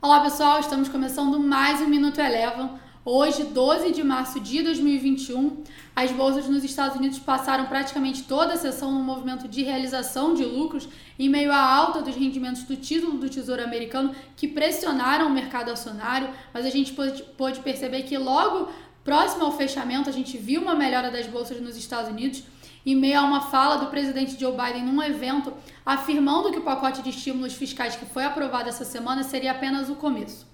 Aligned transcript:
Olá 0.00 0.20
pessoal, 0.20 0.60
estamos 0.60 0.88
começando 0.88 1.40
mais 1.40 1.80
um 1.80 1.88
Minuto 1.88 2.20
Elevam. 2.20 2.78
Hoje, 3.04 3.42
12 3.42 3.90
de 3.90 4.04
março 4.04 4.38
de 4.38 4.62
2021, 4.62 5.64
as 5.96 6.12
bolsas 6.12 6.46
nos 6.46 6.62
Estados 6.62 6.96
Unidos 6.96 7.18
passaram 7.18 7.66
praticamente 7.66 8.22
toda 8.22 8.54
a 8.54 8.56
sessão 8.56 8.92
no 8.92 9.00
movimento 9.00 9.48
de 9.48 9.64
realização 9.64 10.34
de 10.34 10.44
lucros 10.44 10.88
em 11.18 11.28
meio 11.28 11.50
à 11.50 11.60
alta 11.60 12.00
dos 12.00 12.14
rendimentos 12.14 12.62
do 12.62 12.76
título 12.76 13.18
do 13.18 13.28
Tesouro 13.28 13.64
Americano 13.64 14.14
que 14.36 14.46
pressionaram 14.46 15.26
o 15.26 15.30
mercado 15.30 15.72
acionário, 15.72 16.30
mas 16.54 16.64
a 16.64 16.70
gente 16.70 16.92
pôde 17.36 17.58
perceber 17.58 18.02
que 18.02 18.16
logo 18.16 18.68
próximo 19.02 19.46
ao 19.46 19.56
fechamento 19.56 20.08
a 20.08 20.12
gente 20.12 20.38
viu 20.38 20.62
uma 20.62 20.76
melhora 20.76 21.10
das 21.10 21.26
bolsas 21.26 21.60
nos 21.60 21.76
Estados 21.76 22.08
Unidos 22.08 22.44
em 22.90 22.96
meio 22.96 23.18
a 23.18 23.22
uma 23.22 23.42
fala 23.42 23.76
do 23.76 23.86
presidente 23.86 24.40
Joe 24.40 24.52
Biden 24.52 24.82
num 24.82 25.02
evento 25.02 25.52
afirmando 25.84 26.50
que 26.50 26.58
o 26.58 26.62
pacote 26.62 27.02
de 27.02 27.10
estímulos 27.10 27.52
fiscais 27.52 27.94
que 27.94 28.06
foi 28.06 28.24
aprovado 28.24 28.68
essa 28.68 28.84
semana 28.84 29.22
seria 29.22 29.52
apenas 29.52 29.90
o 29.90 29.94
começo. 29.94 30.46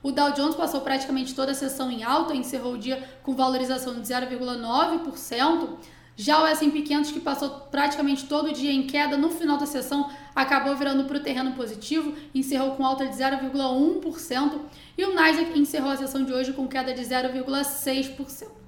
O 0.00 0.12
Dow 0.12 0.30
Jones 0.30 0.54
passou 0.54 0.82
praticamente 0.82 1.34
toda 1.34 1.50
a 1.50 1.54
sessão 1.54 1.90
em 1.90 2.04
alta, 2.04 2.34
encerrou 2.34 2.74
o 2.74 2.78
dia 2.78 3.02
com 3.24 3.34
valorização 3.34 3.94
de 3.94 4.02
0,9%. 4.02 5.68
Já 6.16 6.40
o 6.40 6.46
S&P 6.46 6.82
500, 6.82 7.10
que 7.10 7.20
passou 7.20 7.50
praticamente 7.72 8.26
todo 8.26 8.50
o 8.50 8.52
dia 8.52 8.70
em 8.70 8.86
queda, 8.86 9.16
no 9.16 9.30
final 9.30 9.58
da 9.58 9.66
sessão 9.66 10.08
acabou 10.34 10.76
virando 10.76 11.04
para 11.04 11.16
o 11.16 11.20
terreno 11.20 11.52
positivo, 11.52 12.14
encerrou 12.32 12.76
com 12.76 12.86
alta 12.86 13.04
de 13.04 13.16
0,1%. 13.16 14.60
E 14.96 15.04
o 15.04 15.12
Nasdaq 15.12 15.58
encerrou 15.58 15.90
a 15.90 15.96
sessão 15.96 16.24
de 16.24 16.32
hoje 16.32 16.52
com 16.52 16.68
queda 16.68 16.94
de 16.94 17.02
0,6%. 17.02 18.60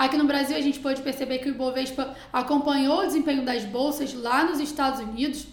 Aqui 0.00 0.16
no 0.16 0.24
Brasil, 0.24 0.56
a 0.56 0.60
gente 0.62 0.80
pode 0.80 1.02
perceber 1.02 1.40
que 1.40 1.50
o 1.50 1.52
Ibovespa 1.52 2.16
acompanhou 2.32 3.00
o 3.00 3.06
desempenho 3.06 3.44
das 3.44 3.66
bolsas 3.66 4.14
lá 4.14 4.44
nos 4.44 4.58
Estados 4.58 4.98
Unidos, 5.00 5.46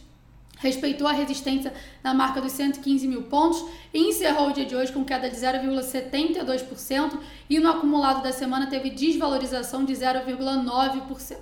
respeitou 0.60 1.06
a 1.06 1.12
resistência 1.12 1.74
na 2.02 2.14
marca 2.14 2.40
dos 2.40 2.54
115 2.54 3.10
mil 3.10 3.24
pontos 3.24 3.62
e 3.94 4.00
encerrou 4.08 4.48
o 4.48 4.54
dia 4.54 4.64
de 4.64 4.74
hoje 4.74 4.94
com 4.94 5.04
queda 5.04 5.30
de 5.30 5.36
0,72% 5.36 7.20
e 7.50 7.60
no 7.60 7.70
acumulado 7.70 8.24
da 8.24 8.32
semana 8.32 8.68
teve 8.68 8.90
desvalorização 8.90 9.84
de 9.84 9.92
0,9%. 9.92 11.36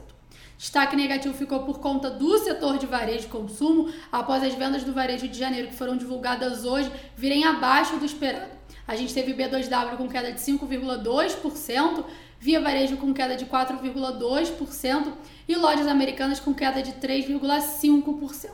Destaque 0.58 0.96
negativo 0.96 1.38
ficou 1.38 1.60
por 1.60 1.78
conta 1.78 2.10
do 2.10 2.40
setor 2.40 2.80
de 2.80 2.88
varejo 2.88 3.26
e 3.26 3.30
consumo, 3.30 3.94
após 4.12 4.42
as 4.42 4.56
vendas 4.56 4.84
do 4.84 4.94
varejo 4.94 5.28
de 5.28 5.38
janeiro 5.38 5.68
que 5.68 5.76
foram 5.76 5.96
divulgadas 5.96 6.66
hoje 6.66 6.92
virem 7.16 7.44
abaixo 7.44 7.98
do 7.98 8.06
esperado. 8.06 8.65
A 8.88 8.96
gente 8.96 9.14
teve 9.14 9.34
B2W 9.34 9.98
com 9.98 10.08
queda 10.08 10.32
de 10.32 10.40
5,2%, 10.40 12.06
Via 12.40 12.62
Varejo 12.62 12.98
com 12.98 13.14
queda 13.14 13.36
de 13.36 13.46
4,2% 13.46 15.14
e 15.48 15.56
lojas 15.56 15.88
americanas 15.88 16.40
com 16.40 16.54
queda 16.54 16.84
de 16.84 16.92
3,5%. 16.94 18.50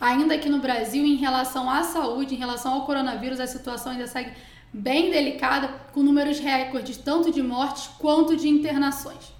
Ainda 0.00 0.34
aqui 0.34 0.48
no 0.48 0.58
Brasil, 0.58 1.04
em 1.04 1.14
relação 1.14 1.70
à 1.70 1.84
saúde, 1.84 2.34
em 2.34 2.38
relação 2.38 2.72
ao 2.72 2.84
coronavírus, 2.84 3.38
a 3.38 3.46
situação 3.46 3.92
ainda 3.92 4.08
segue 4.08 4.32
bem 4.72 5.10
delicada, 5.10 5.68
com 5.92 6.02
números 6.02 6.40
recordes 6.40 6.96
tanto 6.96 7.30
de 7.30 7.42
mortes 7.42 7.88
quanto 7.98 8.36
de 8.36 8.48
internações. 8.48 9.32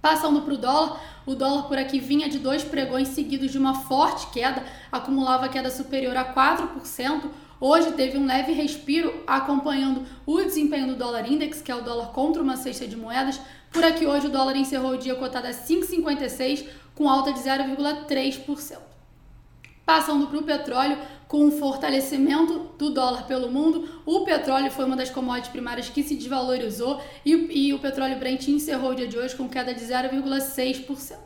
Passando 0.00 0.42
para 0.42 0.54
o 0.54 0.56
dólar, 0.56 1.00
o 1.26 1.34
dólar 1.34 1.64
por 1.64 1.76
aqui 1.76 1.98
vinha 1.98 2.28
de 2.28 2.38
dois 2.38 2.62
pregões 2.62 3.08
seguidos 3.08 3.50
de 3.50 3.58
uma 3.58 3.74
forte 3.74 4.28
queda, 4.28 4.64
acumulava 4.92 5.48
queda 5.48 5.70
superior 5.70 6.16
a 6.16 6.32
4%. 6.32 7.24
Hoje 7.60 7.90
teve 7.92 8.16
um 8.16 8.24
leve 8.24 8.52
respiro 8.52 9.24
acompanhando 9.26 10.06
o 10.24 10.40
desempenho 10.40 10.86
do 10.86 10.94
dólar 10.94 11.30
index, 11.30 11.60
que 11.60 11.72
é 11.72 11.74
o 11.74 11.82
dólar 11.82 12.12
contra 12.12 12.40
uma 12.40 12.56
cesta 12.56 12.86
de 12.86 12.96
moedas. 12.96 13.40
Por 13.72 13.84
aqui 13.84 14.06
hoje 14.06 14.28
o 14.28 14.30
dólar 14.30 14.54
encerrou 14.56 14.92
o 14.92 14.98
dia 14.98 15.16
cotado 15.16 15.48
a 15.48 15.50
5,56 15.50 16.66
com 16.94 17.08
alta 17.08 17.32
de 17.32 17.40
0,3%. 17.40 18.97
Passando 19.88 20.26
para 20.26 20.36
o 20.36 20.42
petróleo, 20.42 20.98
com 21.26 21.48
o 21.48 21.50
fortalecimento 21.50 22.72
do 22.76 22.90
dólar 22.90 23.22
pelo 23.22 23.50
mundo, 23.50 23.88
o 24.04 24.20
petróleo 24.20 24.70
foi 24.70 24.84
uma 24.84 24.94
das 24.94 25.08
commodities 25.08 25.50
primárias 25.50 25.88
que 25.88 26.02
se 26.02 26.14
desvalorizou 26.14 27.00
e, 27.24 27.32
e 27.68 27.72
o 27.72 27.78
petróleo 27.78 28.18
Brent 28.18 28.48
encerrou 28.48 28.90
o 28.90 28.94
dia 28.94 29.08
de 29.08 29.16
hoje 29.16 29.34
com 29.34 29.48
queda 29.48 29.72
de 29.72 29.80
0,6%. 29.80 31.16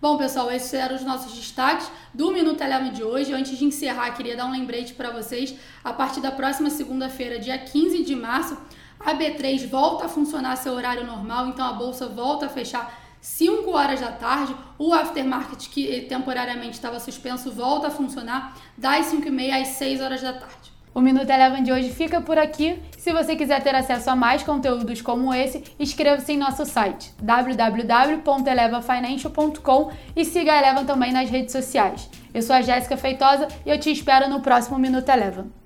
Bom, 0.00 0.16
pessoal, 0.16 0.50
esses 0.50 0.72
eram 0.72 0.96
os 0.96 1.02
nossos 1.02 1.34
destaques 1.34 1.86
do 2.14 2.32
Minuto 2.32 2.62
Eleven 2.62 2.92
de 2.92 3.04
hoje. 3.04 3.34
Antes 3.34 3.58
de 3.58 3.66
encerrar, 3.66 4.10
queria 4.12 4.38
dar 4.38 4.46
um 4.46 4.52
lembrete 4.52 4.94
para 4.94 5.10
vocês. 5.10 5.54
A 5.84 5.92
partir 5.92 6.22
da 6.22 6.30
próxima 6.30 6.70
segunda-feira, 6.70 7.38
dia 7.38 7.58
15 7.58 8.04
de 8.04 8.16
março, 8.16 8.56
a 8.98 9.12
B3 9.12 9.68
volta 9.68 10.06
a 10.06 10.08
funcionar 10.08 10.56
seu 10.56 10.72
horário 10.72 11.04
normal, 11.04 11.48
então 11.48 11.66
a 11.66 11.74
bolsa 11.74 12.06
volta 12.06 12.46
a 12.46 12.48
fechar 12.48 13.02
5 13.22 13.70
horas 13.70 13.98
da 14.00 14.10
tarde, 14.10 14.52
o 14.76 14.92
aftermarket 14.92 15.68
que 15.68 16.00
temporariamente 16.08 16.72
estava 16.72 16.98
suspenso 16.98 17.52
volta 17.52 17.86
a 17.86 17.90
funcionar 17.90 18.56
das 18.76 19.06
5 19.06 19.28
e 19.28 19.30
meia 19.30 19.62
às 19.62 19.68
6 19.68 20.00
horas 20.00 20.20
da 20.20 20.32
tarde. 20.32 20.72
O 20.92 21.00
Minuto 21.00 21.30
Eleven 21.30 21.62
de 21.62 21.70
hoje 21.72 21.90
fica 21.90 22.20
por 22.20 22.36
aqui. 22.36 22.82
Se 22.98 23.12
você 23.12 23.36
quiser 23.36 23.62
ter 23.62 23.76
acesso 23.76 24.10
a 24.10 24.16
mais 24.16 24.42
conteúdos 24.42 25.00
como 25.00 25.32
esse, 25.32 25.62
inscreva-se 25.78 26.32
em 26.32 26.36
nosso 26.36 26.66
site 26.66 27.14
www.elevafinancial.com 27.22 29.92
e 30.16 30.24
siga 30.24 30.52
a 30.52 30.58
Eleven 30.58 30.84
também 30.84 31.12
nas 31.12 31.30
redes 31.30 31.52
sociais. 31.52 32.10
Eu 32.34 32.42
sou 32.42 32.56
a 32.56 32.60
Jéssica 32.60 32.96
Feitosa 32.96 33.46
e 33.64 33.70
eu 33.70 33.78
te 33.78 33.92
espero 33.92 34.28
no 34.28 34.40
próximo 34.40 34.78
Minuto 34.78 35.08
Eleven. 35.08 35.61